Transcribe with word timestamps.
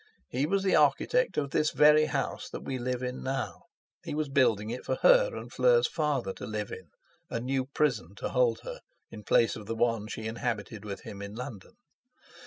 He 0.29 0.47
was 0.47 0.63
the 0.63 0.75
architect 0.75 1.37
of 1.37 1.51
this 1.51 1.69
very 1.69 2.05
house 2.05 2.49
that 2.49 2.63
we 2.63 2.79
live 2.79 3.03
in 3.03 3.21
now, 3.21 3.65
he 4.03 4.15
was 4.15 4.29
building 4.29 4.71
it 4.71 4.83
for 4.83 4.95
her 5.03 5.35
and 5.37 5.53
Fleur's 5.53 5.87
father 5.87 6.33
to 6.33 6.47
live 6.47 6.71
in, 6.71 6.89
a 7.29 7.39
new 7.39 7.65
prison 7.67 8.15
to 8.15 8.29
hold 8.29 8.61
her, 8.61 8.79
in 9.11 9.21
place 9.23 9.55
of 9.55 9.67
the 9.67 9.75
one 9.75 10.07
she 10.07 10.25
inhabited 10.25 10.85
with 10.85 11.01
him 11.01 11.21
in 11.21 11.35
London. 11.35 11.73